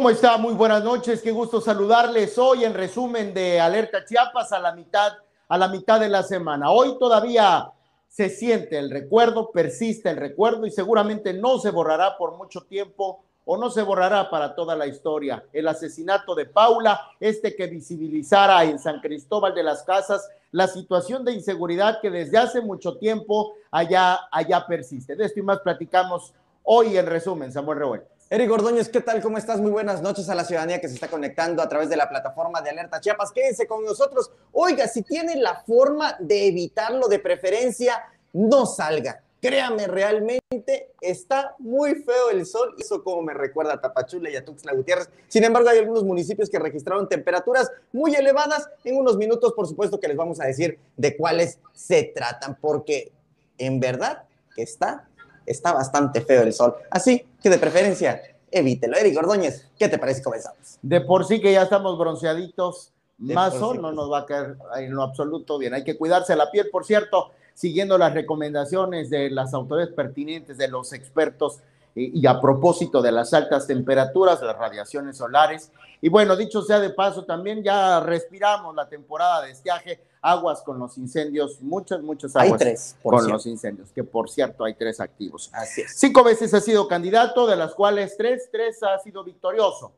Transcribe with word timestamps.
¿Cómo 0.00 0.08
está? 0.08 0.38
Muy 0.38 0.54
buenas 0.54 0.82
noches, 0.82 1.20
qué 1.20 1.30
gusto 1.30 1.60
saludarles 1.60 2.38
hoy 2.38 2.64
en 2.64 2.72
resumen 2.72 3.34
de 3.34 3.60
Alerta 3.60 4.02
Chiapas 4.02 4.50
a 4.50 4.58
la 4.58 4.72
mitad, 4.72 5.12
a 5.46 5.58
la 5.58 5.68
mitad 5.68 6.00
de 6.00 6.08
la 6.08 6.22
semana. 6.22 6.70
Hoy 6.70 6.98
todavía 6.98 7.70
se 8.08 8.30
siente 8.30 8.78
el 8.78 8.90
recuerdo, 8.90 9.50
persiste 9.50 10.08
el 10.08 10.16
recuerdo 10.16 10.64
y 10.64 10.70
seguramente 10.70 11.34
no 11.34 11.58
se 11.58 11.70
borrará 11.70 12.16
por 12.16 12.38
mucho 12.38 12.62
tiempo 12.62 13.22
o 13.44 13.58
no 13.58 13.68
se 13.68 13.82
borrará 13.82 14.30
para 14.30 14.54
toda 14.54 14.74
la 14.74 14.86
historia. 14.86 15.44
El 15.52 15.68
asesinato 15.68 16.34
de 16.34 16.46
Paula, 16.46 16.98
este 17.20 17.54
que 17.54 17.66
visibilizara 17.66 18.64
en 18.64 18.78
San 18.78 19.02
Cristóbal 19.02 19.54
de 19.54 19.64
las 19.64 19.82
Casas 19.82 20.30
la 20.50 20.66
situación 20.66 21.26
de 21.26 21.34
inseguridad 21.34 22.00
que 22.00 22.08
desde 22.08 22.38
hace 22.38 22.62
mucho 22.62 22.96
tiempo 22.96 23.52
allá, 23.70 24.18
allá 24.32 24.66
persiste. 24.66 25.14
De 25.14 25.26
esto 25.26 25.40
y 25.40 25.42
más 25.42 25.58
platicamos 25.60 26.32
hoy 26.62 26.96
en 26.96 27.04
resumen, 27.04 27.52
Samuel 27.52 27.80
Revuelta. 27.80 28.19
Eric 28.32 28.48
Ordóñez, 28.48 28.88
¿qué 28.88 29.00
tal? 29.00 29.20
¿Cómo 29.20 29.38
estás? 29.38 29.60
Muy 29.60 29.72
buenas 29.72 30.02
noches 30.02 30.28
a 30.28 30.36
la 30.36 30.44
ciudadanía 30.44 30.80
que 30.80 30.86
se 30.86 30.94
está 30.94 31.08
conectando 31.08 31.60
a 31.60 31.68
través 31.68 31.88
de 31.88 31.96
la 31.96 32.08
plataforma 32.08 32.62
de 32.62 32.70
Alerta 32.70 33.00
Chiapas. 33.00 33.32
Quédense 33.32 33.66
con 33.66 33.84
nosotros. 33.84 34.30
Oiga, 34.52 34.86
si 34.86 35.02
tiene 35.02 35.34
la 35.34 35.64
forma 35.66 36.14
de 36.20 36.46
evitarlo 36.46 37.08
de 37.08 37.18
preferencia, 37.18 38.04
no 38.32 38.66
salga. 38.66 39.20
Créame, 39.42 39.88
realmente 39.88 40.92
está 41.00 41.56
muy 41.58 41.96
feo 41.96 42.30
el 42.30 42.46
sol. 42.46 42.76
Eso 42.78 43.02
como 43.02 43.20
me 43.22 43.34
recuerda 43.34 43.72
a 43.72 43.80
Tapachula 43.80 44.30
y 44.30 44.36
a 44.36 44.44
Tuxtla 44.44 44.74
Gutiérrez. 44.74 45.10
Sin 45.26 45.42
embargo, 45.42 45.68
hay 45.68 45.78
algunos 45.78 46.04
municipios 46.04 46.48
que 46.48 46.60
registraron 46.60 47.08
temperaturas 47.08 47.68
muy 47.92 48.14
elevadas. 48.14 48.68
En 48.84 48.96
unos 48.96 49.16
minutos, 49.16 49.54
por 49.54 49.66
supuesto, 49.66 49.98
que 49.98 50.06
les 50.06 50.16
vamos 50.16 50.40
a 50.40 50.44
decir 50.44 50.78
de 50.96 51.16
cuáles 51.16 51.58
se 51.74 52.04
tratan, 52.04 52.56
porque 52.60 53.10
en 53.58 53.80
verdad 53.80 54.22
que 54.54 54.62
está 54.62 55.08
está 55.50 55.72
bastante 55.72 56.20
feo 56.20 56.42
el 56.42 56.52
sol. 56.52 56.74
Así 56.90 57.26
que 57.42 57.50
de 57.50 57.58
preferencia, 57.58 58.20
evítelo. 58.50 58.96
Eric 58.96 59.18
Ordóñez, 59.18 59.66
¿qué 59.78 59.88
te 59.88 59.98
parece? 59.98 60.22
Comenzamos. 60.22 60.78
De 60.82 61.00
por 61.00 61.24
sí 61.26 61.40
que 61.40 61.52
ya 61.52 61.62
estamos 61.62 61.98
bronceaditos, 61.98 62.92
más 63.18 63.54
sol 63.54 63.82
no 63.82 63.92
nos 63.92 64.10
va 64.10 64.20
a 64.20 64.26
caer 64.26 64.56
en 64.78 64.94
lo 64.94 65.02
absoluto 65.02 65.58
bien. 65.58 65.74
Hay 65.74 65.84
que 65.84 65.96
cuidarse 65.96 66.34
la 66.36 66.50
piel, 66.50 66.68
por 66.70 66.84
cierto, 66.84 67.32
siguiendo 67.54 67.98
las 67.98 68.14
recomendaciones 68.14 69.10
de 69.10 69.30
las 69.30 69.52
autoridades 69.52 69.94
pertinentes, 69.94 70.56
de 70.56 70.68
los 70.68 70.92
expertos 70.92 71.58
y, 71.94 72.26
a 72.26 72.40
propósito 72.40 73.02
de 73.02 73.12
las 73.12 73.34
altas 73.34 73.66
temperaturas, 73.66 74.40
las 74.40 74.56
radiaciones 74.56 75.18
solares. 75.18 75.70
Y 76.00 76.08
bueno, 76.08 76.36
dicho 76.36 76.62
sea 76.62 76.80
de 76.80 76.90
paso, 76.90 77.24
también 77.24 77.62
ya 77.62 78.00
respiramos 78.00 78.74
la 78.74 78.88
temporada 78.88 79.42
de 79.42 79.50
estiaje, 79.50 80.00
aguas 80.22 80.62
con 80.62 80.78
los 80.78 80.98
incendios, 80.98 81.60
muchas, 81.60 82.02
muchas 82.02 82.36
aguas 82.36 82.52
hay 82.52 82.58
tres, 82.58 82.96
con 83.02 83.26
los 83.26 83.46
incendios, 83.46 83.90
que 83.92 84.04
por 84.04 84.28
cierto 84.28 84.64
hay 84.64 84.74
tres 84.74 85.00
activos. 85.00 85.50
Así 85.52 85.82
es. 85.82 85.98
Cinco 85.98 86.22
veces 86.22 86.52
ha 86.54 86.60
sido 86.60 86.86
candidato, 86.88 87.46
de 87.46 87.56
las 87.56 87.74
cuales 87.74 88.16
tres, 88.16 88.48
tres 88.52 88.82
ha 88.82 88.98
sido 88.98 89.24
victorioso. 89.24 89.92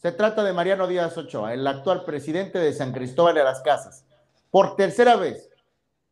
Se 0.00 0.12
trata 0.12 0.42
de 0.42 0.52
Mariano 0.52 0.86
Díaz 0.86 1.16
Ochoa, 1.18 1.52
el 1.52 1.66
actual 1.66 2.04
presidente 2.04 2.58
de 2.58 2.72
San 2.72 2.92
Cristóbal 2.92 3.34
de 3.34 3.44
las 3.44 3.60
Casas. 3.60 4.04
Por 4.50 4.74
tercera 4.74 5.16
vez, 5.16 5.50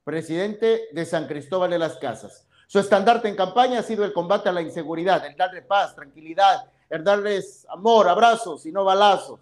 presidente 0.05 0.89
de 0.93 1.07
San 1.07 1.27
Cristóbal 1.27 1.71
de 1.71 1.79
las 1.79 1.97
Casas. 1.97 2.47
Su 2.67 2.79
estandarte 2.79 3.29
en 3.29 3.37
campaña 3.37 3.79
ha 3.79 3.83
sido 3.83 4.05
el 4.05 4.13
combate 4.13 4.51
a 4.51 4.53
la 4.53 4.61
inseguridad, 4.61 5.25
el 5.25 5.37
darle 5.37 5.63
paz, 5.63 5.95
tranquilidad, 5.95 6.71
el 6.91 7.03
darles 7.03 7.67
amor, 7.71 8.09
abrazos 8.09 8.67
y 8.67 8.73
no 8.73 8.85
balazos 8.85 9.41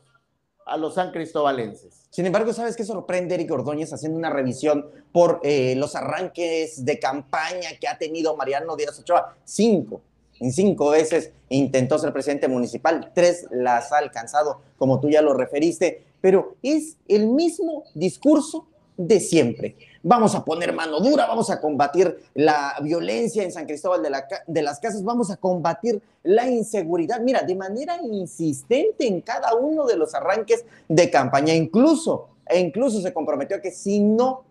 a 0.67 0.77
los 0.77 0.95
san 0.95 1.13
cristobalenses. 1.13 2.03
Sin 2.11 2.27
embargo, 2.27 2.53
¿sabes 2.53 2.77
qué 2.77 2.85
sorprende 2.85 3.37
Eric 3.37 3.53
Ordóñez 3.53 3.93
haciendo 3.93 4.19
una 4.19 4.31
revisión 4.31 4.87
por 5.13 5.41
eh, 5.45 5.75
los 5.77 5.95
arranques 5.95 6.85
de 6.85 6.99
campaña 6.99 7.71
que 7.81 7.89
ha 7.89 7.97
tenido 7.97 8.37
Mariano 8.37 8.77
Díaz 8.77 8.99
Ochoa? 8.99 9.37
Cinco, 9.45 10.01
en 10.41 10.53
cinco 10.53 10.91
veces 10.91 11.31
intentó 11.49 11.99
ser 11.99 12.13
presidente 12.13 12.49
municipal, 12.49 13.13
tres 13.15 13.47
las 13.51 13.93
ha 13.93 13.99
alcanzado, 13.99 14.61
como 14.77 15.01
tú 15.01 15.09
ya 15.09 15.23
lo 15.23 15.35
referiste, 15.35 16.05
pero 16.21 16.57
es 16.63 16.97
el 17.07 17.29
mismo 17.29 17.85
discurso 17.95 18.67
de 18.97 19.21
siempre 19.21 19.77
vamos 20.07 20.37
a 20.37 20.45
poner 20.45 20.73
mano 20.73 21.01
dura, 21.01 21.27
vamos 21.27 21.51
a 21.51 21.61
combatir 21.61 22.17
la 22.35 22.77
violencia 22.81 23.43
en 23.43 23.51
San 23.51 23.67
Cristóbal 23.67 24.05
de, 24.05 24.11
de, 24.47 24.63
las 24.63 24.79
Casas, 24.79 25.03
vamos 25.03 25.33
a 25.33 25.37
combatir 25.37 26.01
la 26.23 26.49
inseguridad. 26.49 27.19
Mira, 27.21 27.43
de 27.43 27.57
manera 27.57 27.99
insistente 28.01 29.09
en 29.09 29.21
cada 29.21 29.57
uno 29.57 29.85
de 29.85 29.97
los 29.97 30.15
arranques 30.15 30.65
de 30.89 31.11
campaña, 31.11 31.55
incluso, 31.55 32.29
e 32.47 32.61
incluso 32.61 33.01
se 33.01 33.13
comprometió 33.13 33.57
a 33.57 33.61
que 33.61 33.73
si 33.73 33.99
no 33.99 34.45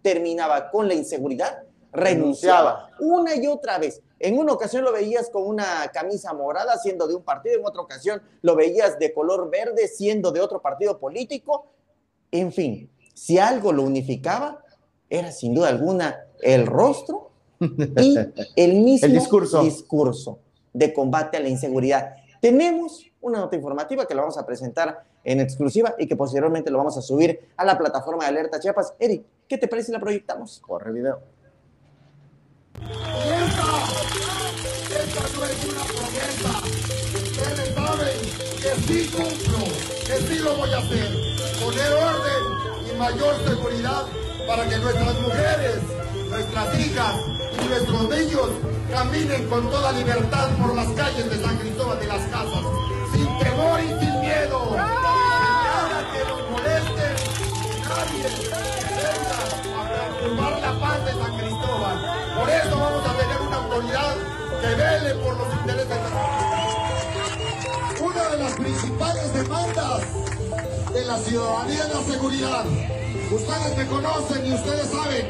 terminaba 0.00 0.70
con 0.70 0.86
la 0.86 0.94
inseguridad, 0.94 1.64
renunciaba 1.92 2.90
una 3.00 3.34
y 3.34 3.48
otra 3.48 3.78
vez. 3.78 4.00
En 4.20 4.38
una 4.38 4.52
ocasión 4.52 4.84
lo 4.84 4.92
veías 4.92 5.28
con 5.28 5.44
una 5.44 5.90
camisa 5.92 6.32
morada 6.34 6.78
siendo 6.78 7.08
de 7.08 7.16
un 7.16 7.24
partido, 7.24 7.58
en 7.58 7.66
otra 7.66 7.82
ocasión 7.82 8.22
lo 8.42 8.54
veías 8.54 8.96
de 9.00 9.12
color 9.12 9.50
verde 9.50 9.88
siendo 9.88 10.30
de 10.30 10.40
otro 10.40 10.62
partido 10.62 11.00
político. 11.00 11.66
En 12.30 12.52
fin, 12.52 12.88
si 13.12 13.38
algo 13.38 13.72
lo 13.72 13.82
unificaba, 13.82 14.62
era 15.10 15.32
sin 15.32 15.54
duda 15.54 15.68
alguna 15.68 16.24
el 16.40 16.66
rostro 16.66 17.30
y 17.60 18.16
el 18.56 18.74
mismo 18.80 19.08
discurso. 19.62 20.38
de 20.72 20.94
combate 20.94 21.36
a 21.36 21.40
la 21.40 21.48
inseguridad. 21.48 22.14
Tenemos 22.40 23.04
una 23.20 23.40
nota 23.40 23.56
informativa 23.56 24.06
que 24.06 24.14
la 24.14 24.22
vamos 24.22 24.38
a 24.38 24.46
presentar 24.46 25.04
en 25.24 25.40
exclusiva 25.40 25.94
y 25.98 26.06
que 26.06 26.16
posteriormente 26.16 26.70
lo 26.70 26.78
vamos 26.78 26.96
a 26.96 27.02
subir 27.02 27.40
a 27.56 27.64
la 27.64 27.76
plataforma 27.76 28.24
de 28.24 28.30
Alerta 28.30 28.60
Chiapas. 28.60 28.94
Eric, 28.98 29.24
¿qué 29.48 29.58
te 29.58 29.68
parece 29.68 29.86
si 29.86 29.92
la 29.92 30.00
proyectamos? 30.00 30.60
Corre 30.60 30.92
video. 30.92 31.20
esta, 32.78 33.68
esta 35.02 35.22
no 35.36 35.44
es 35.44 35.64
una 35.66 35.84
promesa. 35.84 36.52
Ustedes 37.14 37.74
saben 37.74 38.18
que 38.62 38.70
sí 38.86 39.10
cumplo, 39.10 39.64
que 40.06 40.16
sí 40.22 40.38
lo 40.38 40.56
voy 40.56 40.70
a 40.70 40.78
hacer. 40.78 41.08
Poner 41.62 41.92
orden 41.92 42.90
y 42.90 42.98
mayor 42.98 43.34
seguridad 43.46 44.06
para 44.50 44.68
que 44.68 44.76
nuestras 44.78 45.14
mujeres, 45.20 45.78
nuestras 46.28 46.80
hijas 46.80 47.14
y 47.62 47.68
nuestros 47.68 48.08
niños 48.08 48.48
caminen 48.90 49.48
con 49.48 49.70
toda 49.70 49.92
libertad 49.92 50.48
por 50.60 50.74
las 50.74 50.88
calles 50.88 51.30
de 51.30 51.40
San 51.40 51.56
Cristóbal 51.58 52.00
de 52.00 52.08
las 52.08 52.22
Casas, 52.22 52.64
sin 53.12 53.38
temor 53.38 53.78
y 53.78 53.86
sin 53.86 54.20
miedo. 54.20 54.74
Nada 54.74 56.02
que 56.12 56.24
nos 56.28 56.50
moleste, 56.50 57.06
nadie 57.86 58.26
venga 58.98 59.38
a 59.78 59.86
perturbar 60.18 60.60
la 60.60 60.80
paz 60.80 61.04
de 61.04 61.12
San 61.12 61.38
Cristóbal. 61.38 61.96
Por 62.36 62.50
eso 62.50 62.76
vamos 62.76 63.06
a 63.06 63.12
tener 63.18 63.40
una 63.46 63.56
autoridad 63.56 64.16
que 64.60 64.74
vele 64.74 65.14
por 65.22 65.36
los 65.38 65.54
intereses 65.60 65.88
de 65.88 65.94
la 65.94 66.10
Una 68.04 68.28
de 68.30 68.36
las 68.42 68.52
principales 68.54 69.32
demandas 69.32 70.02
de 70.92 71.04
la 71.04 71.18
ciudadanía 71.18 71.84
es 71.84 71.94
la 71.94 72.02
seguridad. 72.12 72.99
Ustedes 73.32 73.76
me 73.76 73.86
conocen 73.86 74.44
y 74.44 74.52
ustedes 74.54 74.88
saben 74.88 75.26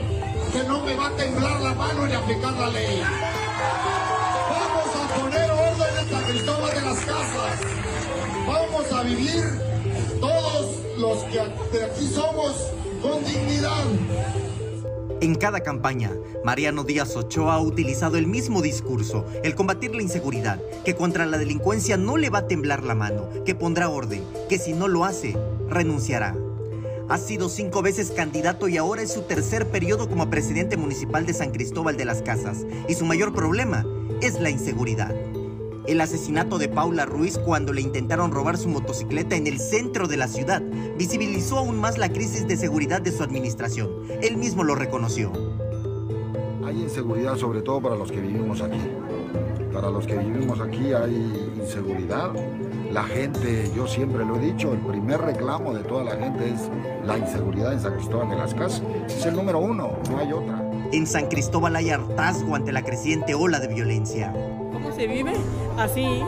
que 0.52 0.64
no 0.66 0.82
me 0.82 0.94
va 0.96 1.08
a 1.08 1.16
temblar 1.16 1.60
la 1.60 1.74
mano 1.74 2.06
ni 2.06 2.14
aplicar 2.14 2.54
la 2.54 2.70
ley. 2.70 3.02
Vamos 4.50 4.88
a 4.96 5.20
poner 5.20 5.50
orden 5.50 5.98
en 5.98 6.08
San 6.08 6.24
Cristóbal 6.24 6.74
de 6.74 6.80
las 6.80 6.98
Casas. 7.00 7.60
Vamos 8.46 8.90
a 8.90 9.02
vivir 9.02 9.44
todos 10.18 10.78
los 10.96 11.24
que 11.24 11.76
de 11.76 11.84
aquí 11.84 12.06
somos 12.06 12.72
con 13.02 13.22
dignidad. 13.22 13.84
En 15.20 15.34
cada 15.34 15.60
campaña, 15.60 16.10
Mariano 16.42 16.84
Díaz 16.84 17.14
Ochoa 17.16 17.56
ha 17.56 17.60
utilizado 17.60 18.16
el 18.16 18.26
mismo 18.26 18.62
discurso, 18.62 19.26
el 19.44 19.54
combatir 19.54 19.94
la 19.94 20.00
inseguridad, 20.00 20.58
que 20.86 20.96
contra 20.96 21.26
la 21.26 21.36
delincuencia 21.36 21.98
no 21.98 22.16
le 22.16 22.30
va 22.30 22.38
a 22.38 22.46
temblar 22.46 22.82
la 22.82 22.94
mano, 22.94 23.28
que 23.44 23.54
pondrá 23.54 23.90
orden, 23.90 24.24
que 24.48 24.58
si 24.58 24.72
no 24.72 24.88
lo 24.88 25.04
hace, 25.04 25.36
renunciará. 25.68 26.34
Ha 27.10 27.18
sido 27.18 27.48
cinco 27.48 27.82
veces 27.82 28.12
candidato 28.12 28.68
y 28.68 28.76
ahora 28.76 29.02
es 29.02 29.12
su 29.12 29.22
tercer 29.22 29.66
periodo 29.66 30.08
como 30.08 30.30
presidente 30.30 30.76
municipal 30.76 31.26
de 31.26 31.34
San 31.34 31.50
Cristóbal 31.50 31.96
de 31.96 32.04
las 32.04 32.22
Casas. 32.22 32.64
Y 32.88 32.94
su 32.94 33.04
mayor 33.04 33.34
problema 33.34 33.84
es 34.20 34.40
la 34.40 34.48
inseguridad. 34.48 35.12
El 35.88 36.00
asesinato 36.00 36.56
de 36.56 36.68
Paula 36.68 37.06
Ruiz 37.06 37.36
cuando 37.36 37.72
le 37.72 37.80
intentaron 37.80 38.30
robar 38.30 38.56
su 38.56 38.68
motocicleta 38.68 39.34
en 39.34 39.48
el 39.48 39.58
centro 39.58 40.06
de 40.06 40.18
la 40.18 40.28
ciudad 40.28 40.62
visibilizó 40.96 41.58
aún 41.58 41.80
más 41.80 41.98
la 41.98 42.12
crisis 42.12 42.46
de 42.46 42.56
seguridad 42.56 43.02
de 43.02 43.10
su 43.10 43.24
administración. 43.24 43.90
Él 44.22 44.36
mismo 44.36 44.62
lo 44.62 44.76
reconoció. 44.76 45.32
Hay 46.64 46.80
inseguridad 46.80 47.36
sobre 47.36 47.62
todo 47.62 47.82
para 47.82 47.96
los 47.96 48.12
que 48.12 48.20
vivimos 48.20 48.60
aquí. 48.60 48.82
Para 49.72 49.90
los 49.90 50.06
que 50.06 50.16
vivimos 50.16 50.60
aquí 50.60 50.92
hay 50.92 51.50
inseguridad 51.60 52.30
la 52.90 53.04
gente, 53.04 53.70
yo 53.74 53.86
siempre 53.86 54.24
lo 54.24 54.36
he 54.36 54.40
dicho, 54.40 54.72
el 54.72 54.80
primer 54.80 55.20
reclamo 55.20 55.72
de 55.72 55.84
toda 55.84 56.04
la 56.04 56.12
gente 56.12 56.50
es 56.50 56.68
la 57.04 57.18
inseguridad 57.18 57.72
en 57.72 57.80
San 57.80 57.94
Cristóbal 57.94 58.30
de 58.30 58.36
las 58.36 58.54
Casas. 58.54 58.82
Es 59.06 59.24
el 59.26 59.36
número 59.36 59.60
uno, 59.60 59.92
no 60.10 60.18
hay 60.18 60.32
otra. 60.32 60.60
En 60.92 61.06
San 61.06 61.28
Cristóbal 61.28 61.76
hay 61.76 61.90
hartazgo 61.90 62.56
ante 62.56 62.72
la 62.72 62.82
creciente 62.82 63.34
ola 63.34 63.60
de 63.60 63.68
violencia. 63.68 64.32
¿Cómo 64.72 64.92
se 64.92 65.06
vive? 65.06 65.32
Así, 65.78 66.20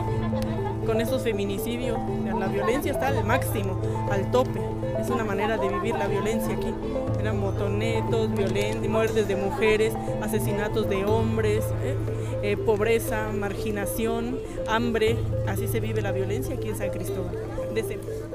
con 0.85 1.01
esos 1.01 1.21
feminicidios. 1.21 1.99
La 2.39 2.47
violencia 2.47 2.93
está 2.93 3.07
al 3.07 3.23
máximo, 3.25 3.79
al 4.09 4.31
tope. 4.31 4.61
Es 4.99 5.09
una 5.09 5.25
manera 5.25 5.57
de 5.57 5.67
vivir 5.67 5.95
la 5.95 6.07
violencia 6.07 6.53
aquí. 6.55 6.73
Eran 7.19 7.39
motonetos, 7.39 8.33
violencia, 8.33 8.89
muertes 8.89 9.27
de 9.27 9.35
mujeres, 9.35 9.93
asesinatos 10.21 10.89
de 10.89 11.03
hombres. 11.05 11.65
¿eh? 11.83 11.95
Eh, 12.43 12.57
pobreza, 12.57 13.31
marginación, 13.31 14.37
hambre. 14.67 15.15
Así 15.47 15.69
se 15.69 15.79
vive 15.79 16.01
la 16.01 16.11
violencia 16.11 16.55
aquí 16.55 16.67
en 16.67 16.75
San 16.75 16.89
Cristóbal. 16.89 17.33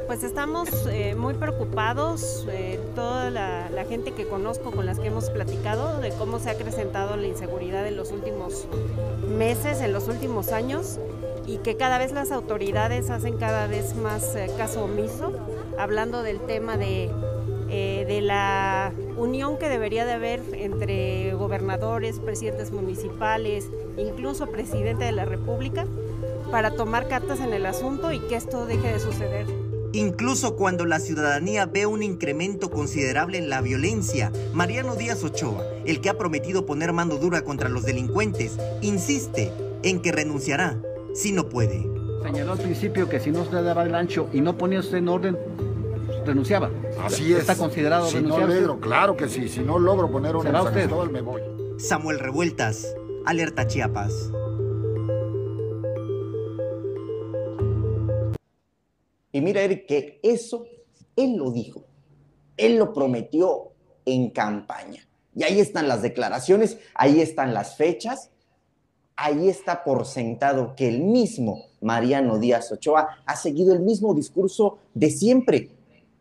Pues 0.07 0.25
estamos 0.25 0.71
eh, 0.91 1.15
muy 1.15 1.35
preocupados, 1.35 2.47
eh, 2.51 2.81
toda 2.97 3.31
la, 3.31 3.69
la, 3.71 3.85
gente 3.85 4.13
que 4.13 4.27
conozco 4.27 4.73
con 4.73 4.87
las 4.87 4.99
que 4.99 5.09
hemos 5.09 5.29
platicado, 5.29 6.01
de 6.01 6.11
cómo 6.13 6.41
se 6.41 6.49
ha 6.49 6.53
acrecentado 6.53 7.17
la 7.17 7.27
inseguridad 7.27 7.87
en 7.87 7.97
los 7.97 8.11
últimos 8.11 8.67
meses, 9.29 9.83
en 9.83 9.93
los 9.93 10.09
últimos 10.09 10.53
años, 10.53 10.99
y 11.47 11.59
que 11.59 11.77
cada 11.77 11.99
vez 11.99 12.11
las 12.13 12.33
autoridades 12.33 13.11
hacen 13.11 13.37
cada 13.37 13.67
vez 13.67 13.95
más 13.95 14.35
caso 14.57 14.85
omiso, 14.85 15.33
hablando 15.79 16.23
del 16.23 16.41
tema 16.41 16.77
de 16.79 17.11
unión 19.19 19.59
que 19.59 19.69
debería 19.69 20.05
de 20.05 20.13
haber 20.13 20.41
entre 20.53 21.35
gobernadores, 21.35 22.21
presidentes 22.21 22.73
municipales, 22.73 23.69
incluso 23.97 24.47
presidente 24.47 25.05
de 25.05 25.13
la 25.13 25.25
República, 25.25 25.87
para 26.51 26.71
tomar 26.71 27.09
cartas 27.09 27.41
en 27.41 27.53
el 27.53 27.67
asunto 27.67 28.13
y 28.13 28.21
que 28.21 28.37
esto 28.37 28.67
deje 28.67 28.93
de 28.93 29.01
suceder. 29.01 29.47
Incluso 29.93 30.55
cuando 30.55 30.85
la 30.85 31.01
ciudadanía 31.01 31.67
ve 31.67 31.87
un 31.87 32.03
incremento 32.03 32.71
considerable 32.71 33.39
en 33.39 33.49
la 33.49 33.63
violencia, 33.63 34.31
Mariano 34.53 34.97
Díaz 34.97 35.25
Ochoa, 35.25 35.65
el 35.87 36.01
que 36.01 36.11
ha 36.11 36.19
prometido 36.19 36.67
poner 36.67 36.93
mano 36.93 37.17
dura 37.17 37.43
contra 37.43 37.69
los 37.69 37.85
delincuentes, 37.85 38.59
insiste 38.83 39.51
en 39.83 40.01
que 40.01 40.13
renunciará 40.13 40.81
si 41.15 41.33
no 41.33 41.49
puede. 41.49 41.87
Señaló 42.23 42.53
al 42.53 42.59
principio 42.59 43.09
que 43.09 43.19
si 43.19 43.31
no 43.31 43.45
se 43.47 43.63
daba 43.63 43.85
el 43.85 43.95
ancho 43.95 44.29
y 44.33 44.43
no 44.43 44.59
ponía 44.59 44.81
usted 44.81 44.99
en 44.99 45.09
orden, 45.09 45.39
renunciaba. 46.29 46.71
Así 47.03 47.33
es. 47.33 47.41
¿Está 47.41 47.57
considerado 47.57 48.07
si 48.07 48.17
renunciar? 48.17 48.49
No 48.49 48.55
logro, 48.55 48.81
claro 48.81 49.17
que 49.17 49.29
sí. 49.29 49.49
Si 49.49 49.61
no 49.61 49.79
logro 49.79 50.11
poner 50.11 50.37
un 50.37 50.43
¿Será 50.43 50.63
usted? 50.63 50.89
me 51.11 51.21
voy. 51.21 51.43
Samuel 51.79 52.19
Revueltas, 52.19 52.95
Alerta 53.25 53.67
Chiapas. 53.67 54.33
Y 59.33 59.41
mira, 59.41 59.63
Eric, 59.63 59.87
que 59.87 60.21
eso 60.23 60.65
él 61.17 61.37
lo 61.37 61.51
dijo. 61.51 61.85
Él 62.57 62.77
lo 62.77 62.93
prometió 62.93 63.73
en 64.05 64.31
campaña. 64.31 65.07
Y 65.35 65.45
ahí 65.45 65.61
están 65.61 65.87
las 65.87 66.03
declaraciones, 66.03 66.79
ahí 66.95 67.21
están 67.21 67.55
las 67.55 67.77
fechas, 67.77 68.31
ahí 69.15 69.49
está 69.49 69.85
por 69.85 70.07
sentado 70.07 70.75
que 70.75 70.89
el 70.89 71.03
mismo 71.03 71.67
Mariano 71.81 72.39
Díaz 72.39 72.73
Ochoa 72.73 73.19
ha 73.25 73.37
seguido 73.37 73.73
el 73.73 73.81
mismo 73.81 74.15
discurso 74.15 74.79
de 74.95 75.11
siempre, 75.11 75.71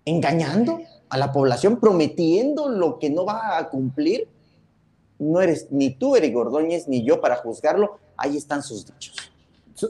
engañando 0.08 0.80
a 1.10 1.18
la 1.18 1.32
población, 1.32 1.80
prometiendo 1.80 2.70
lo 2.70 2.98
que 3.00 3.10
no 3.10 3.26
va 3.26 3.58
a 3.58 3.70
cumplir. 3.70 4.28
No 5.20 5.42
eres 5.42 5.68
ni 5.72 5.92
tú, 5.92 6.16
Eric 6.16 6.36
Ordóñez, 6.36 6.88
ni 6.88 7.04
yo 7.04 7.20
para 7.22 7.36
juzgarlo. 7.38 7.98
Ahí 8.16 8.38
están 8.38 8.64
sus 8.64 8.86
dichos. 8.86 9.16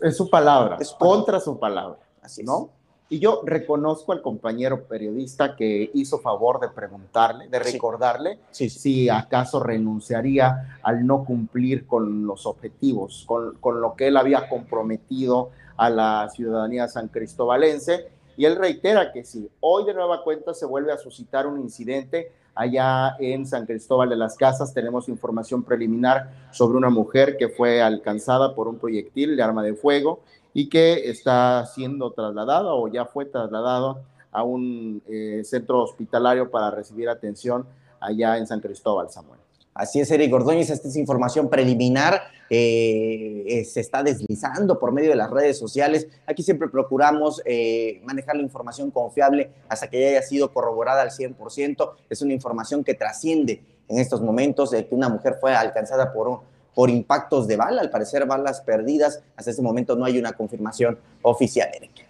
Es 0.01 0.17
su 0.17 0.29
palabra, 0.29 0.77
Es 0.79 0.89
su 0.89 0.97
palabra. 0.97 1.15
contra 1.17 1.39
su 1.39 1.59
palabra. 1.59 1.97
Así 2.21 2.41
es. 2.41 2.47
¿no? 2.47 2.69
Y 3.09 3.19
yo 3.19 3.41
reconozco 3.45 4.11
al 4.11 4.21
compañero 4.21 4.83
periodista 4.85 5.55
que 5.55 5.91
hizo 5.93 6.19
favor 6.19 6.59
de 6.59 6.67
preguntarle, 6.69 7.47
de 7.47 7.63
Sí. 7.63 7.71
recordarle 7.73 8.39
Sí, 8.51 8.69
sí. 8.69 8.79
si 8.79 9.09
acaso 9.09 9.61
renunciaría 9.61 10.79
al 10.83 11.05
no 11.07 11.23
cumplir 11.23 11.87
con 11.87 12.25
los 12.27 12.45
objetivos, 12.45 13.23
con, 13.27 13.55
con 13.59 13.79
lo 13.79 13.95
que 13.95 14.07
él 14.07 14.17
había 14.17 14.49
comprometido 14.49 15.51
a 15.77 15.89
la 15.89 16.29
ciudadanía 16.33 16.87
san 16.89 17.07
cristobalense. 17.07 18.07
Y 18.37 18.45
él 18.45 18.55
reitera 18.55 19.11
que 19.11 19.23
si 19.23 19.49
hoy 19.59 19.83
de 19.83 19.95
nueva 19.95 20.23
cuenta 20.23 20.53
se 20.53 20.65
vuelve 20.65 20.91
a 20.91 20.97
suscitar 20.97 21.47
un 21.47 21.59
incidente 21.59 22.31
allá 22.53 23.15
en 23.19 23.45
San 23.47 23.65
Cristóbal 23.65 24.09
de 24.09 24.15
las 24.15 24.35
Casas, 24.35 24.73
tenemos 24.73 25.09
información 25.09 25.63
preliminar 25.63 26.29
sobre 26.51 26.77
una 26.77 26.89
mujer 26.89 27.35
que 27.37 27.49
fue 27.49 27.81
alcanzada 27.81 28.53
por 28.53 28.67
un 28.67 28.77
proyectil 28.77 29.35
de 29.35 29.43
arma 29.43 29.63
de 29.63 29.73
fuego 29.73 30.21
y 30.53 30.69
que 30.69 31.09
está 31.09 31.65
siendo 31.65 32.11
trasladada 32.11 32.73
o 32.73 32.87
ya 32.87 33.05
fue 33.05 33.25
trasladado 33.25 34.01
a 34.31 34.43
un 34.43 35.01
eh, 35.07 35.41
centro 35.43 35.81
hospitalario 35.81 36.51
para 36.51 36.69
recibir 36.71 37.09
atención 37.09 37.65
allá 37.99 38.37
en 38.37 38.45
San 38.45 38.59
Cristóbal, 38.59 39.09
Samuel. 39.09 39.46
Así 39.77 39.99
es, 39.99 40.09
Eric 40.09 40.33
Ordóñez, 40.33 40.71
esta 40.71 40.87
es 40.87 40.95
información 40.95 41.49
preliminar, 41.49 42.23
eh, 42.49 43.43
eh, 43.45 43.63
se 43.63 43.79
está 43.79 44.01
deslizando 44.01 44.79
por 44.79 44.91
medio 44.91 45.11
de 45.11 45.15
las 45.15 45.29
redes 45.29 45.59
sociales. 45.59 46.07
Aquí 46.25 46.41
siempre 46.41 46.67
procuramos 46.67 47.43
eh, 47.45 48.01
manejar 48.03 48.37
la 48.37 48.41
información 48.41 48.89
confiable 48.89 49.51
hasta 49.69 49.87
que 49.87 50.01
ya 50.01 50.07
haya 50.07 50.21
sido 50.23 50.51
corroborada 50.51 51.03
al 51.03 51.11
100%. 51.11 51.91
Es 52.09 52.23
una 52.23 52.33
información 52.33 52.83
que 52.83 52.95
trasciende 52.95 53.61
en 53.87 53.99
estos 53.99 54.19
momentos 54.19 54.71
de 54.71 54.87
que 54.87 54.95
una 54.95 55.09
mujer 55.09 55.37
fue 55.39 55.53
alcanzada 55.53 56.11
por, 56.11 56.41
por 56.73 56.89
impactos 56.89 57.47
de 57.47 57.57
bala, 57.57 57.81
al 57.81 57.91
parecer 57.91 58.25
balas 58.25 58.61
perdidas. 58.61 59.21
Hasta 59.35 59.51
ese 59.51 59.61
momento 59.61 59.95
no 59.95 60.05
hay 60.05 60.17
una 60.17 60.33
confirmación 60.33 60.97
oficial, 61.21 61.69
Eric. 61.75 62.07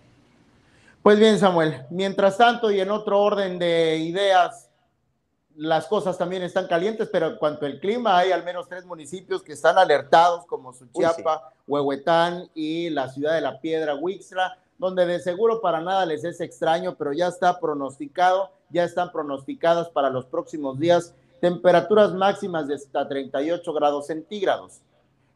Pues 1.03 1.19
bien, 1.19 1.37
Samuel, 1.37 1.83
mientras 1.89 2.37
tanto 2.37 2.71
y 2.71 2.79
en 2.79 2.91
otro 2.91 3.21
orden 3.21 3.59
de 3.59 3.97
ideas, 3.97 4.66
las 5.57 5.87
cosas 5.87 6.19
también 6.19 6.43
están 6.43 6.67
calientes, 6.67 7.09
pero 7.11 7.27
en 7.27 7.37
cuanto 7.37 7.65
al 7.65 7.79
clima, 7.79 8.15
hay 8.15 8.31
al 8.31 8.43
menos 8.43 8.69
tres 8.69 8.85
municipios 8.85 9.41
que 9.41 9.53
están 9.53 9.79
alertados, 9.79 10.45
como 10.45 10.71
Suchiapa, 10.71 11.51
Huehuetán 11.67 12.47
y 12.53 12.91
la 12.91 13.09
ciudad 13.09 13.33
de 13.33 13.41
La 13.41 13.59
Piedra, 13.59 13.95
Huixla, 13.95 14.59
donde 14.77 15.07
de 15.07 15.19
seguro 15.19 15.59
para 15.59 15.81
nada 15.81 16.05
les 16.05 16.23
es 16.23 16.41
extraño, 16.41 16.95
pero 16.95 17.11
ya 17.11 17.27
está 17.27 17.59
pronosticado, 17.59 18.51
ya 18.69 18.83
están 18.83 19.11
pronosticadas 19.11 19.89
para 19.89 20.11
los 20.11 20.25
próximos 20.25 20.77
días 20.77 21.15
temperaturas 21.41 22.13
máximas 22.13 22.67
de 22.67 22.75
hasta 22.75 23.07
38 23.07 23.73
grados 23.73 24.05
centígrados. 24.05 24.81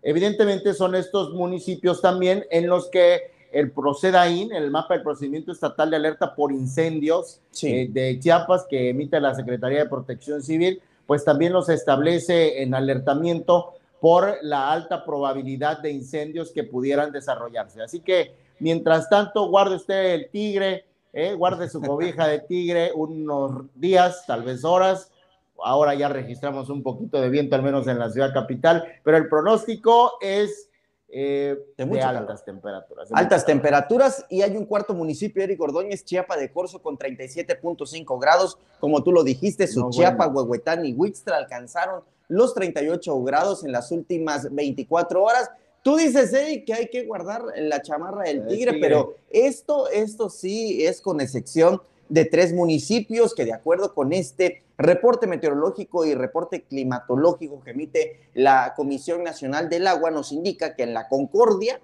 Evidentemente 0.04 0.76
son 0.76 0.94
estos 0.94 1.34
municipios 1.34 2.00
también 2.00 2.46
en 2.52 2.68
los 2.68 2.90
que 2.90 3.32
el 3.52 3.72
Procedaín, 3.72 4.54
el 4.54 4.72
mapa 4.72 4.94
del 4.94 5.04
procedimiento 5.04 5.52
estatal 5.52 5.90
de 5.90 5.98
alerta 5.98 6.34
por 6.34 6.52
incendios 6.52 7.42
Sí. 7.52 7.68
eh, 7.68 7.88
de 7.92 8.20
Chiapas 8.20 8.66
que 8.70 8.90
emite 8.90 9.20
la 9.20 9.36
Secretaría 9.36 9.80
de 9.80 9.90
Protección 9.90 10.42
Civil, 10.42 10.82
pues 11.06 11.26
también 11.26 11.52
los 11.54 11.68
establece 11.70 12.62
en 12.64 12.74
alertamiento 12.74 13.74
por 14.00 14.38
la 14.42 14.72
alta 14.72 15.06
probabilidad 15.06 15.80
de 15.80 15.92
incendios 15.92 16.52
que 16.52 16.64
pudieran 16.64 17.12
desarrollarse. 17.12 17.84
Así 17.84 18.00
que, 18.00 18.34
mientras 18.60 19.10
tanto, 19.10 19.48
guarde 19.48 19.76
usted 19.76 20.14
el 20.14 20.30
tigre, 20.30 20.86
eh, 21.14 21.34
guarde 21.34 21.70
su 21.70 21.82
cobija 21.82 22.28
de 22.28 22.40
tigre 22.40 22.92
unos 22.96 23.66
días, 23.76 24.24
tal 24.26 24.44
vez 24.44 24.64
horas. 24.64 25.12
Ahora 25.64 25.94
ya 25.94 26.10
registramos 26.10 26.70
un 26.70 26.82
poquito 26.82 27.22
de 27.22 27.30
viento, 27.30 27.56
al 27.56 27.62
menos 27.62 27.86
en 27.88 28.00
la 28.00 28.10
ciudad 28.10 28.34
capital, 28.34 28.84
pero 29.04 29.18
el 29.18 29.30
pronóstico 29.30 30.14
es 30.22 30.71
eh, 31.12 31.58
De 31.78 31.86
de, 31.86 32.00
calor. 32.00 32.22
altas 32.22 32.46
temperaturas. 32.46 33.10
de 33.10 33.16
Altas 33.16 33.46
temperaturas 33.46 34.26
y 34.30 34.42
hay 34.42 34.56
un 34.56 34.66
cuarto 34.66 34.94
municipio, 34.94 35.44
Eric 35.44 35.60
Ordóñez, 35.62 36.06
Chiapa 36.06 36.38
de 36.38 36.52
Corzo 36.52 36.82
con 36.82 36.98
37.5 36.98 38.20
grados. 38.20 38.58
Como 38.80 39.04
tú 39.04 39.12
lo 39.12 39.24
dijiste, 39.24 39.68
su 39.68 39.82
No, 39.82 39.90
Chiapa, 39.90 40.28
bueno. 40.28 40.42
Huehuetán 40.50 40.86
y 40.86 40.94
Huixtra 40.94 41.38
alcanzaron 41.38 42.04
los 42.28 42.54
38 42.54 43.24
grados 43.24 43.64
en 43.66 43.72
las 43.72 43.92
últimas 43.92 44.54
24 44.54 45.22
horas. 45.24 45.50
Tú 45.84 45.98
dices, 45.98 46.32
Eric, 46.34 46.66
que 46.66 46.74
hay 46.74 46.88
que 46.90 47.06
guardar 47.06 47.44
la 47.58 47.82
chamarra 47.82 48.24
del 48.24 48.38
El 48.44 48.48
tigre, 48.48 48.74
tigre. 48.74 48.80
pero 48.88 49.16
esto, 49.32 49.90
esto 49.90 50.30
sí 50.30 50.86
es 50.86 51.02
con 51.02 51.20
excepción 51.20 51.82
de 52.08 52.26
tres 52.26 52.54
municipios 52.54 53.34
que 53.34 53.46
de 53.46 53.54
acuerdo 53.54 53.94
con 53.94 54.14
este 54.14 54.64
reporte 54.82 55.28
meteorológico 55.28 56.06
y 56.06 56.14
reporte 56.14 56.64
climatológico 56.64 57.62
que 57.62 57.72
emite 57.72 58.30
la 58.34 58.74
Comisión 58.76 59.24
Nacional 59.24 59.70
del 59.70 59.88
Agua 59.88 60.12
nos 60.12 60.32
indica 60.32 60.76
que 60.76 60.84
en 60.84 60.94
la 60.94 61.08
Concordia, 61.08 61.80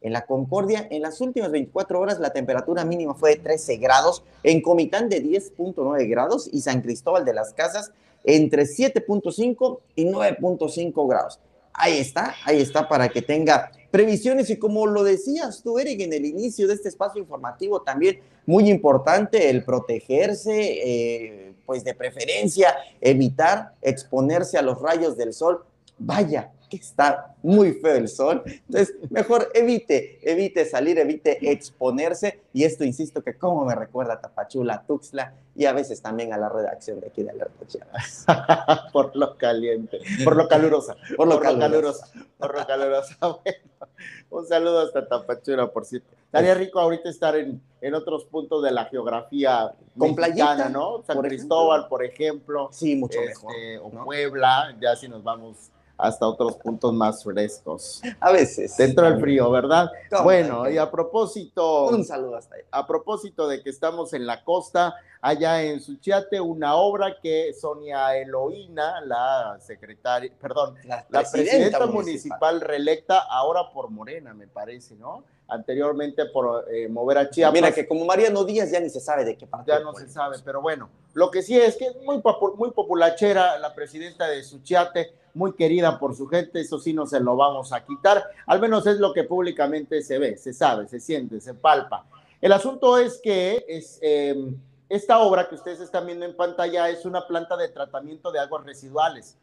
en 0.00 0.12
la 0.12 0.26
Concordia, 0.26 0.86
en 0.90 1.02
las 1.02 1.20
últimas 1.20 1.50
24 1.50 2.00
horas 2.00 2.18
la 2.18 2.32
temperatura 2.32 2.84
mínima 2.84 3.14
fue 3.14 3.36
de 3.36 3.42
13 3.42 3.76
grados, 3.76 4.24
en 4.42 4.60
Comitán 4.60 5.08
de 5.08 5.22
10.9 5.22 6.08
grados 6.08 6.48
y 6.52 6.60
San 6.60 6.82
Cristóbal 6.82 7.24
de 7.24 7.34
las 7.34 7.52
Casas 7.54 7.92
entre 8.24 8.64
7.5 8.64 9.80
y 9.96 10.04
9.5 10.06 11.08
grados. 11.08 11.40
Ahí 11.72 11.98
está, 11.98 12.34
ahí 12.44 12.60
está 12.60 12.88
para 12.88 13.08
que 13.08 13.22
tenga 13.22 13.72
previsiones 13.92 14.50
y 14.50 14.56
como 14.56 14.86
lo 14.86 15.04
decías 15.04 15.62
tú, 15.62 15.78
Eric, 15.78 16.00
en 16.00 16.14
el 16.14 16.24
inicio 16.24 16.66
de 16.66 16.74
este 16.74 16.88
espacio 16.88 17.20
informativo 17.20 17.82
también 17.82 18.18
muy 18.46 18.68
importante 18.70 19.50
el 19.50 19.64
protegerse, 19.64 20.52
eh, 20.54 21.54
pues 21.64 21.84
de 21.84 21.94
preferencia 21.94 22.74
evitar 23.00 23.74
exponerse 23.82 24.58
a 24.58 24.62
los 24.62 24.80
rayos 24.80 25.16
del 25.16 25.32
sol. 25.32 25.64
Vaya, 25.98 26.50
que 26.68 26.78
está 26.78 27.36
muy 27.42 27.74
feo 27.74 27.96
el 27.96 28.08
sol. 28.08 28.42
Entonces, 28.46 28.94
mejor 29.10 29.50
evite, 29.52 30.18
evite 30.22 30.64
salir, 30.64 30.98
evite 30.98 31.52
exponerse. 31.52 32.40
Y 32.54 32.64
esto, 32.64 32.82
insisto, 32.82 33.22
que 33.22 33.34
como 33.34 33.66
me 33.66 33.74
recuerda 33.74 34.14
a 34.14 34.20
Tapachula, 34.22 34.82
Tuxtla 34.86 35.34
y 35.54 35.66
a 35.66 35.74
veces 35.74 36.00
también 36.00 36.32
a 36.32 36.38
la 36.38 36.48
redacción 36.48 36.98
de 36.98 37.08
aquí 37.08 37.22
de 37.22 37.30
Alerta 37.30 37.66
Chiapas. 37.66 38.24
por 38.92 39.14
lo 39.14 39.36
caliente, 39.36 39.98
por 40.24 40.34
lo 40.34 40.48
calurosa, 40.48 40.96
Por 41.14 41.28
lo 41.28 41.38
calurosa. 41.40 41.68
calurosa, 41.68 42.06
por 42.38 42.58
lo 42.58 42.66
calurosa. 42.66 43.16
Bueno, 43.20 43.58
un 44.30 44.46
saludo 44.46 44.80
hasta 44.80 45.06
Tapachula, 45.06 45.70
por 45.70 45.84
cierto. 45.84 46.08
Estaría 46.26 46.54
rico 46.54 46.80
ahorita 46.80 47.10
estar 47.10 47.36
en, 47.36 47.60
en 47.80 47.94
otros 47.94 48.24
puntos 48.24 48.62
de 48.62 48.70
la 48.70 48.86
geografía 48.86 49.72
Con 49.98 50.14
mexicana, 50.14 50.34
playita, 50.54 50.68
¿no? 50.70 51.02
San 51.06 51.16
por 51.16 51.28
Cristóbal, 51.28 51.88
por 51.88 52.02
ejemplo, 52.04 52.68
Sí, 52.72 52.96
mucho 52.96 53.18
este, 53.20 53.28
mejor. 53.28 53.54
o 53.82 53.94
¿no? 53.94 54.04
Puebla, 54.04 54.74
ya 54.80 54.96
si 54.96 55.08
nos 55.08 55.22
vamos 55.22 55.70
hasta 56.02 56.26
otros 56.26 56.56
puntos 56.56 56.92
más 56.92 57.22
frescos. 57.22 58.02
A 58.20 58.32
veces. 58.32 58.76
Dentro 58.76 59.04
del 59.04 59.20
frío, 59.20 59.50
¿verdad? 59.50 59.90
Bueno, 60.24 60.68
y 60.68 60.76
a 60.76 60.90
propósito, 60.90 61.86
Un 61.86 62.04
saludo 62.04 62.36
hasta 62.36 62.56
ahí. 62.56 62.62
a 62.70 62.86
propósito 62.86 63.46
de 63.46 63.62
que 63.62 63.70
estamos 63.70 64.12
en 64.12 64.26
la 64.26 64.42
costa, 64.44 64.94
allá 65.20 65.62
en 65.62 65.80
Suchiate, 65.80 66.40
una 66.40 66.74
obra 66.74 67.16
que 67.22 67.52
Sonia 67.54 68.16
Eloína, 68.16 69.00
la 69.02 69.58
secretaria, 69.60 70.32
perdón, 70.40 70.74
La, 70.84 71.06
la 71.08 71.22
presidenta 71.22 71.86
municipal 71.86 72.60
reelecta 72.60 73.20
ahora 73.20 73.70
por 73.72 73.88
Morena, 73.90 74.34
me 74.34 74.48
parece, 74.48 74.96
¿no? 74.96 75.22
Anteriormente 75.52 76.26
por 76.26 76.64
eh, 76.70 76.88
mover 76.88 77.18
a 77.18 77.30
Chiapas. 77.30 77.52
Mira 77.52 77.72
que 77.72 77.86
como 77.86 78.04
Mariano 78.04 78.44
Díaz 78.44 78.70
ya 78.70 78.80
ni 78.80 78.88
se 78.88 79.00
sabe 79.00 79.24
de 79.24 79.36
qué 79.36 79.46
partido. 79.46 79.76
ya 79.78 79.84
no 79.84 79.94
se 79.94 80.08
sabe, 80.08 80.36
pero 80.44 80.60
bueno, 80.62 80.88
lo 81.14 81.30
que 81.30 81.42
sí 81.42 81.58
es 81.58 81.76
que 81.76 81.86
es 81.86 81.96
muy, 82.02 82.16
popu- 82.18 82.54
muy 82.56 82.70
populachera 82.70 83.58
la 83.58 83.74
presidenta 83.74 84.26
de 84.28 84.42
Suchiate, 84.42 85.12
muy 85.34 85.52
querida 85.54 85.98
por 85.98 86.14
su 86.16 86.26
gente, 86.26 86.60
eso 86.60 86.78
sí 86.78 86.92
no 86.92 87.06
se 87.06 87.20
lo 87.20 87.36
vamos 87.36 87.72
a 87.72 87.84
quitar, 87.84 88.24
al 88.46 88.60
menos 88.60 88.86
es 88.86 88.98
lo 88.98 89.12
que 89.12 89.24
públicamente 89.24 90.02
se 90.02 90.18
ve, 90.18 90.36
se 90.36 90.52
sabe, 90.52 90.88
se 90.88 91.00
siente, 91.00 91.40
se 91.40 91.54
palpa. 91.54 92.06
El 92.40 92.52
asunto 92.52 92.98
es 92.98 93.20
que 93.22 93.64
es, 93.68 93.98
eh, 94.02 94.54
esta 94.88 95.18
obra 95.20 95.48
que 95.48 95.54
ustedes 95.54 95.80
están 95.80 96.06
viendo 96.06 96.24
en 96.26 96.36
pantalla 96.36 96.88
es 96.88 97.04
una 97.04 97.26
planta 97.26 97.56
de 97.56 97.68
tratamiento 97.68 98.30
de 98.32 98.40
aguas 98.40 98.64
residuales. 98.64 99.36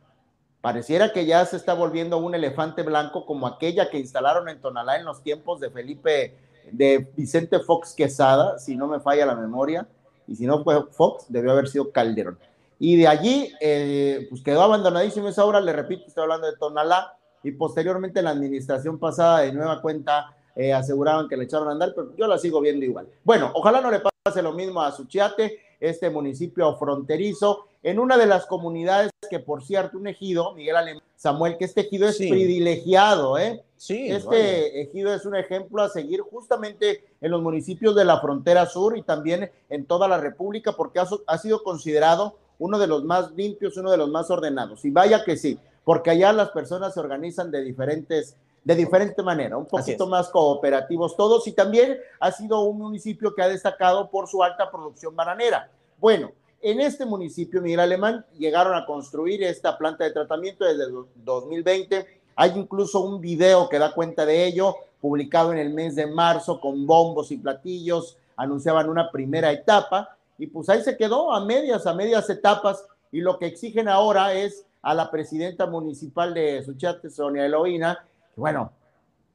Pareciera 0.61 1.13
que 1.13 1.25
ya 1.25 1.45
se 1.45 1.55
está 1.55 1.73
volviendo 1.73 2.17
un 2.17 2.35
elefante 2.35 2.83
blanco 2.83 3.25
como 3.25 3.47
aquella 3.47 3.89
que 3.89 3.97
instalaron 3.97 4.49
en 4.49 4.59
Tonalá 4.59 4.97
en 4.97 5.05
los 5.05 5.23
tiempos 5.23 5.61
de 5.61 5.69
Felipe, 5.69 6.35
de 6.71 7.07
Vicente 7.15 7.59
Fox 7.59 7.93
Quesada, 7.93 8.59
si 8.59 8.75
no 8.75 8.87
me 8.87 8.99
falla 8.99 9.25
la 9.25 9.35
memoria, 9.35 9.87
y 10.27 10.35
si 10.35 10.45
no 10.45 10.63
fue 10.63 10.83
Fox, 10.91 11.25
debió 11.29 11.51
haber 11.51 11.69
sido 11.69 11.91
Calderón. 11.91 12.37
Y 12.77 12.97
de 12.97 13.07
allí, 13.07 13.53
eh, 13.61 14.27
pues 14.29 14.41
quedó 14.41 14.61
abandonadísimo 14.61 15.29
esa 15.29 15.45
obra, 15.45 15.61
le 15.61 15.73
repito, 15.73 16.05
estoy 16.07 16.23
hablando 16.23 16.47
de 16.47 16.57
Tonalá, 16.57 17.13
y 17.41 17.51
posteriormente 17.51 18.21
la 18.21 18.31
administración 18.31 18.99
pasada 18.99 19.39
de 19.39 19.53
nueva 19.53 19.81
cuenta 19.81 20.35
eh, 20.55 20.73
aseguraban 20.73 21.29
que 21.29 21.37
le 21.37 21.45
echaron 21.45 21.69
a 21.69 21.71
andar, 21.71 21.93
pero 21.95 22.13
yo 22.17 22.27
la 22.27 22.37
sigo 22.37 22.59
viendo 22.59 22.83
igual. 22.83 23.07
Bueno, 23.23 23.49
ojalá 23.53 23.79
no 23.79 23.89
le 23.89 24.01
pase 24.01 24.41
lo 24.41 24.51
mismo 24.51 24.81
a 24.81 24.91
Suchiate, 24.91 25.57
este 25.79 26.09
municipio 26.09 26.75
fronterizo, 26.77 27.65
en 27.83 27.99
una 27.99 28.17
de 28.17 28.25
las 28.25 28.45
comunidades 28.45 29.11
que, 29.29 29.39
por 29.39 29.63
cierto, 29.63 29.97
un 29.97 30.07
ejido, 30.07 30.53
Miguel 30.53 30.75
Alemán, 30.75 31.03
Samuel, 31.15 31.57
que 31.57 31.65
este 31.65 31.81
ejido 31.81 32.07
es 32.09 32.17
Sí. 32.17 32.29
privilegiado, 32.29 33.37
¿eh? 33.37 33.63
Sí, 33.77 34.09
Este 34.11 34.27
vaya. 34.27 34.81
ejido 34.81 35.13
es 35.13 35.25
un 35.25 35.35
ejemplo 35.35 35.81
a 35.81 35.89
seguir 35.89 36.19
justamente 36.21 37.05
en 37.21 37.31
los 37.31 37.41
municipios 37.41 37.95
de 37.95 38.03
la 38.03 38.19
frontera 38.19 38.65
sur 38.65 38.97
y 38.97 39.03
también 39.03 39.49
en 39.69 39.85
toda 39.85 40.07
la 40.09 40.17
República 40.17 40.73
porque 40.73 40.99
ha, 40.99 41.07
ha 41.27 41.37
sido 41.37 41.63
considerado 41.63 42.35
uno 42.57 42.77
de 42.77 42.87
los 42.87 43.05
más 43.05 43.31
limpios, 43.31 43.77
uno 43.77 43.89
de 43.91 43.97
los 43.97 44.09
más 44.09 44.29
ordenados. 44.29 44.83
Y 44.83 44.89
vaya 44.91 45.23
que 45.23 45.37
sí, 45.37 45.57
porque 45.85 46.09
allá 46.09 46.33
las 46.33 46.49
personas 46.49 46.93
se 46.93 46.99
organizan 46.99 47.51
de 47.51 47.63
diferentes 47.63 48.35
de 48.63 48.75
diferente 48.75 49.23
manera, 49.23 49.57
un 49.57 49.65
poquito 49.65 50.07
más 50.07 50.29
cooperativos 50.29 51.15
todos 51.15 51.47
y 51.47 51.53
también 51.53 51.97
ha 52.19 52.31
sido 52.31 52.61
un 52.61 52.77
municipio 52.77 53.33
que 53.33 53.41
ha 53.41 53.47
destacado 53.47 54.09
por 54.09 54.27
su 54.27 54.43
alta 54.43 54.69
producción 54.69 55.15
bananera. 55.15 55.71
Bueno, 55.97 56.31
en 56.61 56.81
este 56.81 57.05
municipio, 57.05 57.61
Miguel 57.61 57.79
Alemán, 57.79 58.25
llegaron 58.37 58.75
a 58.75 58.85
construir 58.85 59.43
esta 59.43 59.77
planta 59.77 60.03
de 60.03 60.11
tratamiento 60.11 60.65
desde 60.65 60.83
el 60.83 61.05
2020. 61.23 62.05
Hay 62.35 62.51
incluso 62.55 62.99
un 62.99 63.21
video 63.21 63.69
que 63.69 63.79
da 63.79 63.93
cuenta 63.93 64.25
de 64.25 64.45
ello, 64.45 64.75
publicado 64.99 65.53
en 65.53 65.59
el 65.59 65.73
mes 65.73 65.95
de 65.95 66.07
marzo 66.07 66.59
con 66.59 66.85
bombos 66.85 67.31
y 67.31 67.37
platillos. 67.37 68.17
Anunciaban 68.35 68.89
una 68.89 69.09
primera 69.09 69.51
etapa 69.51 70.17
y 70.37 70.47
pues 70.47 70.67
ahí 70.67 70.81
se 70.81 70.97
quedó 70.97 71.31
a 71.31 71.45
medias, 71.45 71.87
a 71.87 71.93
medias 71.93 72.29
etapas. 72.29 72.85
Y 73.11 73.21
lo 73.21 73.39
que 73.39 73.45
exigen 73.45 73.87
ahora 73.87 74.33
es 74.33 74.65
a 74.81 74.93
la 74.93 75.09
presidenta 75.09 75.65
municipal 75.65 76.33
de 76.33 76.61
Suchate, 76.63 77.09
Sonia 77.09 77.45
Eloína, 77.45 78.05
bueno, 78.39 78.71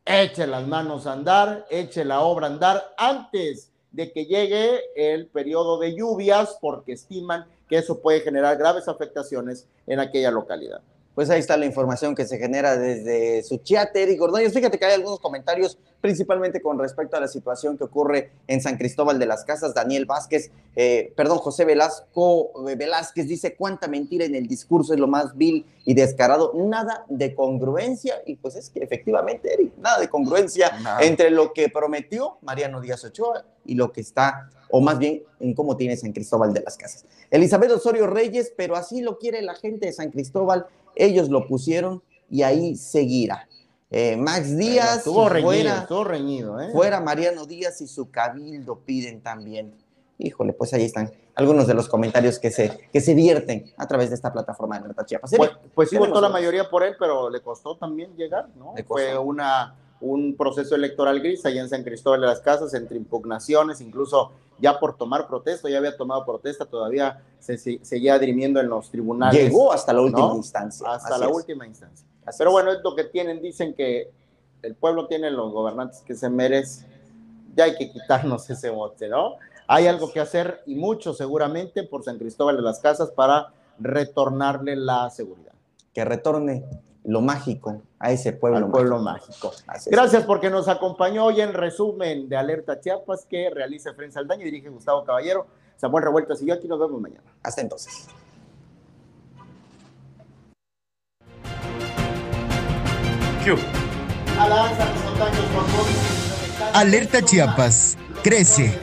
eche 0.05 0.47
las 0.47 0.67
manos 0.67 1.07
a 1.07 1.13
andar, 1.13 1.67
eche 1.71 2.05
la 2.05 2.21
obra 2.21 2.47
a 2.47 2.51
andar 2.51 2.95
antes 2.97 3.71
de 3.93 4.11
que 4.13 4.27
llegue 4.27 4.81
el 4.97 5.27
periodo 5.29 5.79
de 5.79 5.95
lluvias, 5.95 6.59
porque 6.61 6.93
estiman 6.93 7.47
que 7.69 7.77
eso 7.77 8.01
puede 8.01 8.21
generar 8.21 8.57
graves 8.57 8.89
afectaciones 8.89 9.69
en 9.87 10.01
aquella 10.01 10.31
localidad. 10.31 10.81
Pues 11.15 11.31
ahí 11.31 11.39
está 11.39 11.57
la 11.57 11.65
información 11.65 12.17
que 12.17 12.27
se 12.27 12.39
genera 12.39 12.77
desde 12.77 13.45
Suchiate, 13.45 14.03
Eric 14.03 14.21
Ordóñez. 14.21 14.53
Fíjate 14.53 14.79
que 14.79 14.85
hay 14.85 14.95
algunos 14.95 15.21
comentarios, 15.21 15.79
principalmente 16.01 16.61
con 16.61 16.77
respecto 16.77 17.17
a 17.17 17.21
la 17.21 17.29
situación 17.29 17.79
que 17.79 17.85
ocurre 17.85 18.33
en 18.49 18.61
San 18.61 18.77
Cristóbal 18.77 19.21
de 19.21 19.27
las 19.27 19.45
Casas. 19.45 19.75
Daniel 19.75 20.07
Vázquez, 20.07 20.51
eh, 20.75 21.13
perdón, 21.17 21.39
José 21.39 21.65
Velasco 21.65 22.69
eh, 22.69 22.75
Velázquez 22.75 23.29
dice 23.29 23.55
cuánta 23.55 23.87
mentira 23.87 24.25
en 24.25 24.35
el 24.35 24.49
discurso 24.49 24.93
es 24.93 24.99
lo 24.99 25.07
más 25.07 25.37
vil 25.37 25.65
y 25.85 25.95
descarado. 25.95 26.53
Nada 26.55 27.05
de 27.09 27.33
congruencia. 27.37 28.17
Y 28.27 28.35
pues 28.35 28.57
es 28.57 28.69
que 28.71 28.81
efectivamente, 28.81 29.55
Eric, 29.55 29.73
nada 29.79 30.01
de 30.01 30.09
congruencia 30.09 30.73
entre 31.01 31.31
lo 31.31 31.53
que 31.53 31.69
prometió 31.69 32.39
Mariano 32.43 32.81
Díaz 32.81 33.05
Ochoa 33.05 33.45
y 33.65 33.77
lo 33.77 33.93
que 33.93 34.01
está, 34.01 34.51
o 34.69 34.81
más 34.81 34.99
bien 34.99 35.23
en 35.39 35.55
cómo 35.55 35.77
tiene 35.77 35.97
San 35.97 36.13
Cristóbal 36.13 36.53
de 36.53 36.61
las 36.61 36.77
Casas. 36.77 37.05
Elizabeth 37.31 37.71
Osorio 37.71 38.09
Reyes, 38.09 38.53
pero 38.57 38.75
así 38.75 39.01
lo 39.01 39.19
quiere 39.19 39.43
la 39.43 39.55
gente 39.55 39.87
de 39.87 39.93
San 39.93 40.11
Cristóbal, 40.11 40.67
ellos 40.97 41.29
lo 41.29 41.47
pusieron 41.47 42.03
y 42.31 42.43
ahí 42.43 42.77
seguirá. 42.77 43.49
Eh, 43.91 44.17
Max 44.17 44.57
Díaz, 44.57 44.99
estuvo 44.99 45.29
reñido, 45.29 45.51
fuera, 45.51 45.79
estuvo 45.79 46.05
reñido, 46.05 46.61
¿eh? 46.61 46.71
fuera 46.73 47.01
Mariano 47.01 47.47
Díaz 47.47 47.81
y 47.81 47.87
su 47.87 48.11
cabildo 48.11 48.81
piden 48.81 49.21
también. 49.21 49.75
Híjole, 50.19 50.53
pues 50.53 50.73
ahí 50.75 50.85
están 50.85 51.13
algunos 51.37 51.67
de 51.67 51.75
los 51.75 51.89
comentarios 51.89 52.39
que 52.39 52.51
se, 52.51 52.89
que 52.93 53.01
se 53.01 53.15
vierten 53.15 53.73
a 53.77 53.87
través 53.87 54.09
de 54.11 54.17
esta 54.17 54.33
plataforma 54.33 54.79
de 54.79 54.89
Nota 54.89 55.05
Chiapas. 55.05 55.33
Pues, 55.37 55.51
pues 55.75 55.91
sí 55.91 55.97
votó 55.97 56.21
la 56.21 56.29
mayoría 56.29 56.69
por 56.69 56.85
él, 56.85 56.97
pero 56.99 57.31
le 57.31 57.41
costó 57.41 57.77
también 57.77 58.15
llegar, 58.17 58.49
¿no? 58.57 58.75
Fue 58.87 59.17
una, 59.19 59.75
un 60.05 60.37
proceso 60.37 60.75
electoral 60.75 61.21
gris 61.21 61.45
allá 61.47 61.63
en 61.63 61.69
San 61.69 61.83
Cristóbal 61.83 62.21
de 62.21 62.27
las 62.27 62.41
Casas, 62.41 62.75
entre 62.75 62.97
impugnaciones, 62.97 63.81
incluso 63.81 64.33
ya 64.59 64.79
por 64.79 64.97
tomar 64.97 65.27
protesta, 65.27 65.69
ya 65.71 65.79
había 65.79 65.97
tomado 65.97 66.25
protesta, 66.25 66.67
todavía 66.67 67.23
se, 67.41 67.57
se- 67.59 67.81
seguía 67.83 68.19
dirimiendo 68.19 68.61
en 68.61 68.69
los 68.69 68.91
tribunales. 68.91 69.43
Llegó 69.43 69.73
hasta 69.73 69.93
la 69.93 70.03
última 70.03 70.29
¿no? 70.29 70.37
instancia. 70.37 70.87
Hasta 70.93 71.15
así 71.15 71.21
la 71.25 71.31
es. 71.31 71.35
última 71.35 71.67
instancia. 71.67 72.07
Así 72.25 72.39
Pero 72.39 72.53
bueno, 72.53 72.71
es 72.73 72.79
lo 72.85 72.95
que 72.95 73.05
tienen, 73.05 73.41
dicen 73.41 73.75
que 73.75 74.11
el 74.63 74.75
pueblo 74.75 75.07
tiene 75.07 75.31
los 75.31 75.53
gobernantes 75.53 76.01
que 76.03 76.15
se 76.15 76.29
merece, 76.29 76.87
ya 77.57 77.65
hay 77.65 77.75
que 77.77 77.91
quitarnos 77.91 78.49
ese 78.51 78.71
bote, 78.71 79.09
¿no? 79.09 79.37
Hay 79.67 79.87
algo 79.87 80.13
que 80.13 80.21
hacer 80.21 80.63
y 80.67 80.75
mucho 80.75 81.15
seguramente 81.15 81.83
por 81.85 82.05
San 82.05 82.19
Cristóbal 82.19 82.57
de 82.57 82.63
las 82.63 82.79
Casas 82.81 83.11
para 83.11 83.53
retornarle 83.79 84.77
la 84.77 85.09
seguridad 85.11 85.53
Que 85.95 86.05
retorne 86.05 86.65
lo 87.05 87.21
mágico 87.21 87.83
a 87.99 88.11
ese 88.11 88.33
pueblo, 88.33 88.59
al 88.59 88.71
pueblo 88.71 88.99
mágico. 88.99 89.53
Gracias 89.87 90.25
porque 90.25 90.51
nos 90.51 90.69
acompañó 90.69 91.27
hoy 91.27 91.41
en 91.41 91.53
resumen 91.53 92.29
de 92.29 92.37
Alerta 92.37 92.81
Chiapas 92.81 93.27
que 93.29 93.51
realiza 93.51 93.91
Efraín 93.91 94.13
Saldaña 94.13 94.43
y 94.43 94.47
dirige 94.47 94.69
Gustavo 94.69 95.05
Caballero. 95.05 95.47
Samuel 95.77 96.05
Revueltas 96.05 96.41
y 96.43 96.47
yo 96.47 96.55
aquí 96.55 96.69
nos 96.69 96.79
vemos 96.79 97.01
mañana. 97.01 97.23
Hasta 97.43 97.61
entonces. 97.61 98.09
Alerta 106.73 107.21
Chiapas, 107.23 107.99
crece 108.23 108.79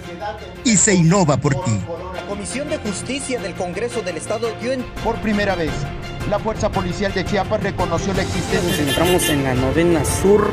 y 0.63 0.77
se 0.77 0.93
innova 0.93 1.37
por 1.37 1.55
ti. 1.63 1.81
La 2.13 2.27
Comisión 2.27 2.69
de 2.69 2.77
Justicia 2.77 3.41
del 3.41 3.55
Congreso 3.55 4.01
del 4.03 4.17
Estado 4.17 4.49
dio 4.61 4.71
en 4.71 4.83
Por 5.03 5.19
primera 5.21 5.55
vez, 5.55 5.71
la 6.29 6.39
Fuerza 6.39 6.69
Policial 6.69 7.13
de 7.13 7.25
Chiapas 7.25 7.61
reconoció 7.61 8.13
la 8.13 8.23
Nos 8.23 8.31
existencia 8.31 8.81
encontramos 8.81 9.29
en 9.29 9.43
la 9.43 9.53
novena 9.53 10.03
sur, 10.05 10.51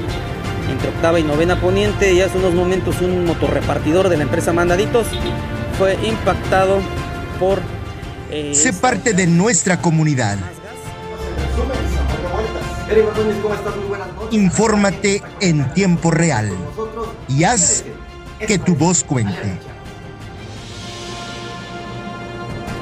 entre 0.70 0.88
octava 0.88 1.20
y 1.20 1.22
novena 1.22 1.60
poniente, 1.60 2.12
y 2.12 2.20
hace 2.20 2.38
unos 2.38 2.54
momentos 2.54 3.00
un 3.00 3.25
motorrepartidor 3.25 4.08
de 4.08 4.16
la 4.16 4.25
empresa 4.25 4.52
Mandaditos 4.52 5.06
fue 5.78 5.94
impactado 6.06 6.80
por... 7.38 7.60
eh, 8.30 8.54
Sé 8.54 8.72
parte 8.72 9.12
de 9.12 9.26
nuestra 9.26 9.80
comunidad. 9.80 10.38
Infórmate 14.30 15.22
en 15.40 15.72
tiempo 15.75 16.10
real 16.10 16.50
y 17.28 17.44
haz 17.44 17.84
que 18.46 18.58
tu 18.58 18.75
voz 18.75 19.04
cuente. 19.04 19.58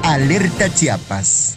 Alerta 0.03 0.73
Chiapas. 0.73 1.56